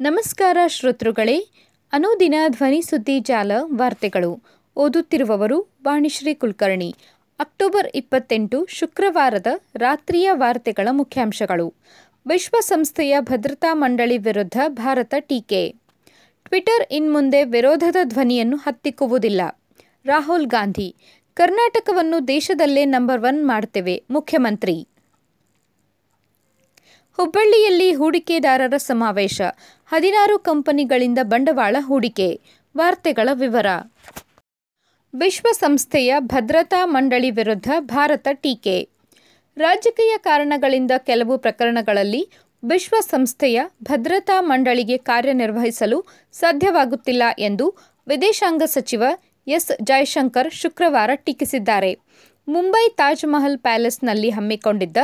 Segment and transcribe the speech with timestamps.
[0.00, 1.38] ನಮಸ್ಕಾರ ಶ್ರೋತೃಗಳೇ,
[1.92, 4.42] ಅನುದಿನ ಧ್ವನಿ ಸುದ್ದಿ ಜಾಲ ವಾರ್ತೆಗಳು.
[4.76, 6.94] ಓದುತ್ತಿರುವವರು ವಾಣಿಶ್ರೀ ಕುಲಕರ್ಣಿ.
[7.38, 11.74] ಅಕ್ಟೋಬರ್ ಇಪ್ಪತ್ತೆಂಟು ಶುಕ್ರವಾರದ ರಾತ್ರಿಯ ವಾರ್ತೆಗಳ ಮುಖ್ಯಾಂಶಗಳು.
[12.26, 15.74] ವಿಶ್ವಸಂಸ್ಥೆಯ ಭದ್ರತಾ ಮಂಡಳಿ ವಿರುದ್ಧ ಭಾರತ ಟೀಕೆ.
[16.44, 19.40] ಟ್ವಿಟರ್ ಇನ್ಮುಂದೆ ವಿರೋಧದ ಧ್ವನಿಯನ್ನು ಹತ್ತಿಕ್ಕುವುದಿಲ್ಲ.
[20.04, 20.96] ರಾಹುಲ್ ಗಾಂಧಿ.
[21.34, 24.88] ಕರ್ನಾಟಕವನ್ನು ದೇಶದಲ್ಲೇ ನಂಬರ್ ಒನ್ ಮಾಡ್ತೇವೆ, ಮುಖ್ಯಮಂತ್ರಿ.
[27.16, 29.40] ಹುಬ್ಬಳ್ಳಿಯಲ್ಲಿ ಹೂಡಿಕೆದಾರರ ಸಮಾವೇಶ.
[29.86, 32.40] ಹದಿನಾರು ಕಂಪನಿಗಳಿಂದ ಬಂಡವಾಳ ಹೂಡಿಕೆ.
[32.76, 33.66] ವಾರ್ತೆಗಳ ವಿವರ.
[35.14, 38.88] ವಿಶ್ವಸಂಸ್ಥೆಯ ಭದ್ರತಾ ಮಂಡಳಿ ವಿರುದ್ಧ ಭಾರತ ಟೀಕೆ.
[39.56, 42.30] ರಾಜಕೀಯ ಕಾರಣಗಳಿಂದ ಕೆಲವು ಪ್ರಕರಣಗಳಲ್ಲಿ
[42.68, 47.76] ವಿಶ್ವಸಂಸ್ಥೆಯ ಭದ್ರತಾ ಮಂಡಳಿಗೆ ಕಾರ್ಯನಿರ್ವಹಿಸಲು ಸಾಧ್ಯವಾಗುತ್ತಿಲ್ಲ ಎಂದು
[48.08, 49.04] ವಿದೇಶಾಂಗ ಸಚಿವ
[49.46, 49.72] ಎಸ್.
[49.82, 51.98] ಜಯಶಂಕರ್ ಶುಕ್ರವಾರ ಟೀಕಿಸಿದ್ದಾರೆ.
[52.48, 54.96] ಮುಂಬೈ ತಾಜ್ ಮಹಲ್ ಪ್ಯಾಲೇಸ್ನಲ್ಲಿ ಹಮ್ಮಿಕೊಂಡಿದ್ದ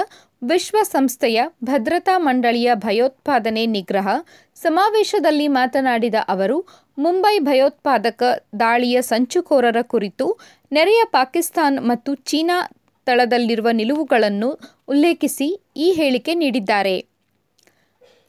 [0.50, 4.08] ವಿಶ್ವಸಂಸ್ಥೆಯ ಭದ್ರತಾ ಮಂಡಳಿಯ ಭಯೋತ್ಪಾದನೆ ನಿಗ್ರಹ
[4.56, 6.58] ಸಮಾವೇಶದಲ್ಲಿ ಮಾತನಾಡಿದ ಅವರು,
[6.98, 8.22] ಮುಂಬೈ ಭಯೋತ್ಪಾದಕ
[8.60, 10.26] ದಾಳಿಯ ಸಂಚುಕೋರರ ಕುರಿತು
[10.72, 12.58] ನೆರೆಯ ಪಾಕಿಸ್ತಾನ್ ಮತ್ತು ಚೀನಾ
[13.06, 14.50] ತಳದಲ್ಲಿರುವ ನಿಲುವುಗಳನ್ನು
[14.88, 16.96] ಉಲ್ಲೇಖಿಸಿ ಈ ಹೇಳಿಕೆ ನೀಡಿದ್ದಾರೆ.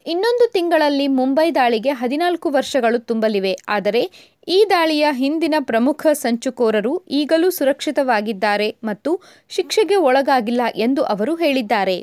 [0.06, 3.58] ಇನ್ನೊಂದು ತಿಂಗಳಲ್ಲಿ ಮುಂಬೈ ದಾಳಿಗೆ ಹದಿನಾಲ್ಕು ವರ್ಷಗಳು ತುಂಬಲಿವೆ.
[3.68, 4.02] ಆದರೆ,
[4.48, 11.96] ಈ ದಾಳಿಯ ಹಿಂದಿನ ಪ್ರಮುಖ ಸಂಚುಕೋರರು ಈಗಲೂ ಸುರಕ್ಷಿತವಾಗಿದ್ದಾರೆ ಮತ್ತು ಶಿಕ್ಷೆಗೆ ಒಳಗಾಗಿಲ್ಲ ಎಂದು ಅವರು ಹೇಳಿದ್ದಾರೆ.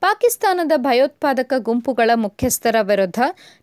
[0.00, 3.20] ಪಾಕಿಸ್ತಾನದ ಭಯೋತ್ಪಾದಕ ಗುಂಪುಗಳ ಮುಖ್ಯಸ್ಥರ ವಿರುದ್ಧ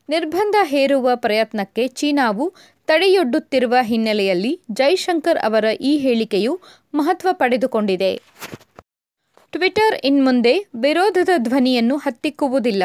[0.09, 2.53] ನಿರ್ಬಂಧ ಹೇರುವ ಪ್ರಯತ್ನಕ್ಕೆ ಚೀನಾವು
[2.87, 6.59] ತಡೆಯೊಡ್ಡುತ್ತಿರುವ ಹಿನ್ನೆಲೆಯಲ್ಲಿ ಜೈಶಂಕರ್ ಅವರ ಈ ಹೇಳಿಕೆಯು
[6.93, 8.11] ಮಹತ್ವ ಪಡೆದುಕೊಂಡಿದೆ.
[9.53, 12.83] ಟ್ವಿಟರ್ ಇನ್ಮುಂದೆ ವಿರೋಧದ ಧ್ವನಿಯನ್ನು ಹತ್ತಿಕ್ಕುವುದಿಲ್ಲ.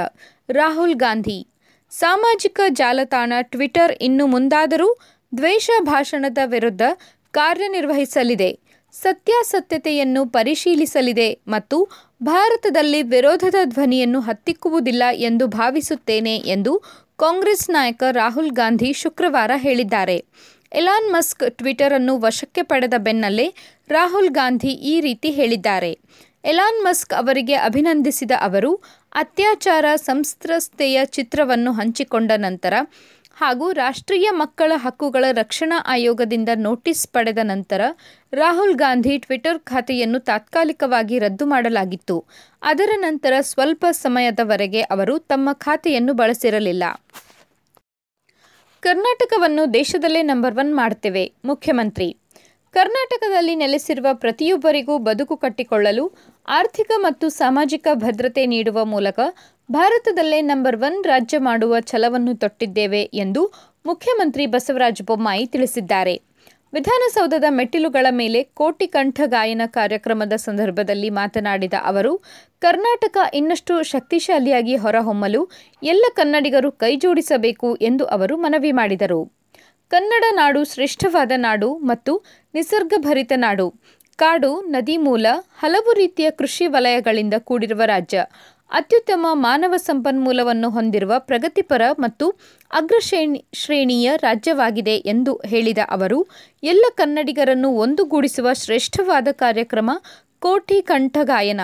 [0.50, 1.47] ರಾಹುಲ್ ಗಾಂಧಿ.
[1.91, 4.89] ಸಾಮಾಜಿಕ ಜಾಲತಾಣ ಟ್ವಿಟರ್ ಇನ್ನು ಮುಂದಾದರೂ
[5.36, 6.83] ದ್ವೇಷ ಭಾಷಣದ ವಿರುದ್ಧ
[7.31, 8.50] ಕಾರ್ಯನಿರ್ವಹಿಸಲಿದೆ.
[8.92, 11.78] ಸತ್ಯಾಸತ್ಯತೆಯನ್ನು ಪರಿಶೀಲಿಸಲಿದೆ ಮತ್ತು
[12.23, 16.83] ಭಾರತದಲ್ಲಿ ವಿರೋಧದ ಧ್ವನಿಯನ್ನು ಹತ್ತಿಕ್ಕುವುದಿಲ್ಲ ಎಂದು ಭಾವಿಸುತ್ತೇನೆ ಎಂದು
[17.17, 20.24] ಕಾಂಗ್ರೆಸ್ ನಾಯಕ ರಾಹುಲ್ ಗಾಂಧಿ ಶುಕ್ರವಾರ ಹೇಳಿದ್ದಾರೆ.
[20.73, 23.55] ಎಲಾನ್ ಮಸ್ಕ್ ಟ್ವಿಟರ್ ಅನ್ನು ವಶಕ್ಕೆ ಪಡೆದ ಬೆನ್ನಲ್ಲೇ
[23.89, 25.98] ರಾಹುಲ್ ಗಾಂಧಿ ಈ ರೀತಿ ಹೇಳಿದ್ದಾರೆ.
[26.51, 28.70] ಎಲಾನ್ ಮಸ್ಕ್ ಅವರಿಗೆ ಅಭಿನಂದಿಸಿದ ಅವರು,
[29.12, 32.74] ಅತ್ಯಾಚಾರ ಸಂತ್ರಸ್ತೆಯ ಚಿತ್ರವನ್ನು ಹಂಚಿಕೊಂಡ ನಂತರ
[33.36, 37.80] ಹಾಗೂ ರಾಷ್ಟ್ರೀಯ ಮಕ್ಕಳ ಹಕ್ಕುಗಳ ರಕ್ಷಣಾ ಆಯೋಗದಿಂದ ನೋಟಿಸ್ ಪಡೆದ ನಂತರ
[38.33, 42.17] ರಾಹುಲ್ ಗಾಂಧಿ ಟ್ವಿಟರ್ ಖಾತೆಯನ್ನು ತಾತ್ಕಾಲಿಕವಾಗಿ ರದ್ದು ಮಾಡಲಾಗಿತ್ತು.
[42.63, 46.84] ಅದರ ನಂತರ ಸ್ವಲ್ಪ ಸಮಯದವರೆಗೆ ಅವರು ತಮ್ಮ ಖಾತೆಯನ್ನು ಬಳಸಿರಲಿಲ್ಲ.
[48.83, 52.08] ಕರ್ನಾಟಕವನ್ನು ದೇಶದಲ್ಲೇ ನಂಬರ್ ಒನ್ ಮಾಡ್ತೇವೆ, ಮುಖ್ಯಮಂತ್ರಿ.
[52.74, 56.05] ಕರ್ನಾಟಕದಲ್ಲಿ ನೆಲೆಸಿರುವ ಪ್ರತಿಯೊಬ್ಬರಿಗೂ ಬದುಕು ಕಟ್ಟಿಕೊಳ್ಳಲು
[56.48, 59.20] ಆರ್ಥಿಕ ಮತ್ತು ಸಾಮಾಜಿಕ ಭದ್ರತೆ ನೀಡುವ ಮೂಲಕ
[59.73, 63.42] ಭಾರತದಲ್ಲೇ ನಂಬರ್ ಒನ್ ರಾಜ್ಯ ಮಾಡುವ ಛಲವನ್ನು ತೊಟ್ಟಿದ್ದೇವೆ ಎಂದು
[63.86, 66.14] ಮುಖ್ಯಮಂತ್ರಿ ಬಸವರಾಜ ಬೊಮ್ಮಾಯಿ ತಿಳಿಸಿದ್ದಾರೆ.
[66.73, 72.12] ವಿಧಾನಸೌಧದ ಮೆಟ್ಟಿಲುಗಳ ಮೇಲೆ ಕೋಟಿ ಕಂಠ ಗಾಯನ ಕಾರ್ಯಕ್ರಮದ ಸಂದರ್ಭದಲ್ಲಿ ಮಾತನಾಡಿದ ಅವರು,
[72.61, 75.51] ಕರ್ನಾಟಕ ಇನ್ನಷ್ಟು ಶಕ್ತಿಶಾಲಿಯಾಗಿ ಹೊರಹೊಮ್ಮಲು
[75.83, 79.36] ಎಲ್ಲ ಕನ್ನಡಿಗರು ಕೈಜೋಡಿಸಬೇಕು ಎಂದು ಅವರು ಮನವಿ ಮಾಡಿದರು.
[79.89, 82.24] ಕನ್ನಡ ನಾಡು ಶ್ರೇಷ್ಠವಾದ ನಾಡು ಮತ್ತು
[82.55, 83.74] ನಿಸರ್ಗಭರಿತ ನಾಡು.
[84.18, 85.27] ಕಾಡು, ನದಿ ಮೂಲ,
[85.58, 88.18] ಹಲವು ರೀತಿಯ ಕೃಷಿ ವಲಯಗಳಿಂದ ಕೂಡಿರುವ ರಾಜ್ಯ.
[88.70, 92.27] ಅತ್ಯುತ್ತಮ ಮಾನವ ಸಂಪನ್ಮೂಲವನ್ನು ಹೊಂದಿರುವ ಪ್ರಗತಿಪರ ಮತ್ತು
[92.72, 96.18] ಅಗ್ರಶ್ರೇಣಿ ಶ್ರೇಣಿಯ ರಾಜ್ಯವಾಗಿದೆ ಎಂದು ಹೇಳಿದ ಅವರು,
[96.62, 99.90] ಎಲ್ಲ ಕನ್ನಡಿಗರನ್ನು ಒಂದುಗೂಡಿಸುವ ಶ್ರೇಷ್ಠವಾದ ಕಾರ್ಯಕ್ರಮ
[100.38, 101.60] ಕೋಟಿ ಕಂಠಗಾಯನ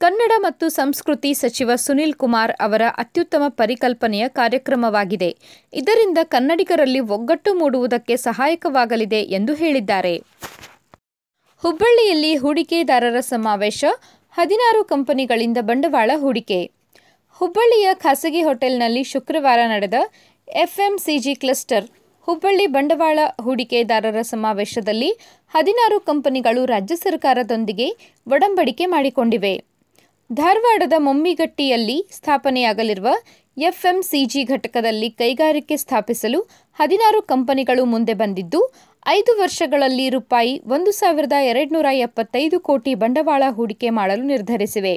[0.00, 5.36] ಕನ್ನಡ ಮತ್ತು ಸಂಸ್ಕೃತಿ ಸಚಿವ ಸುನಿಲ್ ಕುಮಾರ್ ಅವರ ಅತ್ಯುತ್ತಮ ಪರಿಕಲ್ಪನೆಯ ಕಾರ್ಯಕ್ರಮವಾಗಿದೆ.
[5.72, 10.14] ಇದರಿಂದ ಕನ್ನಡಿಗರಲ್ಲಿ ಒಗ್ಗಟ್ಟು ಮೂಡುವುದಕ್ಕೆ ಸಹಾಯಕವಾಗಲಿದೆ ಎಂದು ಹೇಳಿದ್ದಾರೆ.
[11.62, 13.84] ಹುಬ್ಬಳ್ಳಿಯಲ್ಲಿ ಹೂಡಿಕೆದಾರರ ಸಮಾವೇಶ,
[14.34, 16.60] ಹದಿನಾರು ಕಂಪನಿಗಳಿಂದ ಬಂಡವಾಳ ಹೂಡಿಕೆ.
[17.40, 19.94] ಹುಬ್ಬಳ್ಳಿಯ ಖಾಸಗಿ ಹೋಟೆಲ್ನಲ್ಲಿ ಶುಕ್ರವಾರ ನಡೆದ
[20.48, 21.86] ಎಫ್ಎಂಸಿಜಿ ಕ್ಲಸ್ಟರ್,
[22.28, 25.10] ಹುಬ್ಬಳ್ಳಿ ಬಂಡವಾಳ ಹೂಡಿಕೆದಾರರ ಸಮಾವೇಶದಲ್ಲಿ
[25.54, 27.88] ಹದಿನಾರು ಕಂಪನಿಗಳು ರಾಜ್ಯ ಸರ್ಕಾರದೊಂದಿಗೆ
[28.26, 29.54] ಒಡಂಬಡಿಕೆ ಮಾಡಿಕೊಂಡಿವೆ.
[30.32, 33.08] ಧಾರವಾಡದ ಮೊಮ್ಮಿಗಟ್ಟಿಯಲ್ಲಿ ಸ್ಥಾಪನೆಯಾಗಲಿರುವ
[33.56, 36.40] ಎಫ್ಎಂಸಿಜಿ ಘಟಕದಲ್ಲಿ ಕೈಗಾರಿಕೆ ಸ್ಥಾಪಿಸಲು
[36.76, 38.60] ಹದಿನಾರು ಕಂಪನಿಗಳು ಮುಂದೆ ಬಂದಿದ್ದು,
[39.06, 44.94] ಐದು ವರ್ಷಗಳಲ್ಲಿ ರೂಪಾಯಿ ಒಂದು ಸಾವಿರದ ಎರಡುನೂರ ಎಪ್ಪತ್ತೈದು ಕೋಟಿ ಬಂಡವಾಳ ಹೂಡಿಕೆ ಮಾಡಲು ನಿರ್ಧರಿಸಿವೆ.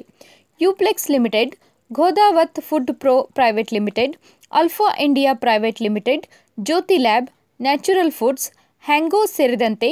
[0.62, 1.54] Uflex limited,
[1.92, 4.14] Ghodawat food pro private limited,
[4.52, 6.26] alpha India private limited,
[6.58, 7.30] Jyothi lab,
[7.60, 8.48] natural foods,
[8.84, 9.90] Hangyo ಸೇರಿದಂತೆ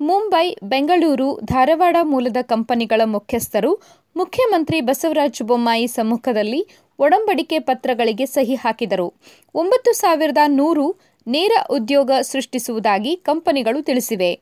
[0.00, 3.72] ಮುಂಬೈ, ಬೆಂಗಳೂರು, ಧಾರವಾಡ ಮೂಲದ ಕಂಪನಿಗಳ ಮುಖ್ಯಸ್ಥರು
[4.16, 6.60] ಮುಖ್ಯಮಂತ್ರಿ ಬಸವರಾಜ ಬೊಮ್ಮಾಯಿ ಸಮ್ಮುಖದಲ್ಲಿ
[6.98, 9.14] ಒಡಂಬಡಿಕೆ ಪತ್ರಗಳಿಗೆ ಸಹಿ ಹಾಕಿದರು.
[9.54, 14.40] ಒಂಬತ್ತು ಸಾವಿರದ ನೂರು ನೇರ ಉದ್ಯೋಗ ಸೃಷ್ಟಿಸುವುದಾಗಿ ಕಂಪನಿಗಳು ತಿಳಿಸಿವೆ.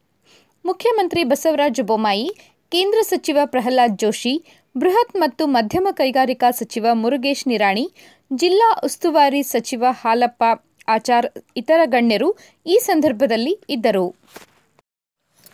[0.65, 2.31] ಮುಖ್ಯಮಂತ್ರಿ ಬಸವರಾಜ ಬೊಮ್ಮಾಯಿ,
[2.71, 4.45] ಕೇಂದ್ರ ಸಚಿವ ಪ್ರಹ್ಲಾದ್ ಜೋಶಿ,
[4.79, 7.93] ಬೃಹತ್ ಮತ್ತು ಮಧ್ಯಮ ಕೈಗಾರಿಕಾ ಸಚಿವ ಮುರುಗೇಶ್ ನಿರಾಣಿ,
[8.35, 10.45] ಜಿಲ್ಲಾ ಉಸ್ತುವಾರಿ ಸಚಿವ ಹಾಲಪ್ಪ
[10.89, 11.27] ಆಚಾರ್
[11.57, 12.37] ಇತರ ಗಣ್ಯರು
[12.67, 14.15] ಈ ಸಂದರ್ಭದಲ್ಲಿ ಇದ್ದರು.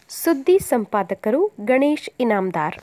[0.08, 2.76] ಸುದ್ದಿ ಸಂಪಾದಕರು ಗಣೇಶ್ ಇನಾಮ್ದಾರ್.